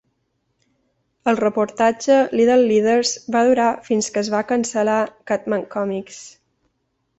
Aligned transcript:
El 1.31 1.37
reportatge 1.39 2.17
"Little 2.39 2.65
Leaders" 2.71 3.13
va 3.37 3.45
durar 3.51 3.69
fins 3.91 4.09
que 4.17 4.23
es 4.25 4.33
va 4.37 4.43
cancel·lar 4.55 4.99
"Cat-Man 5.35 5.71
Comics". 5.79 6.21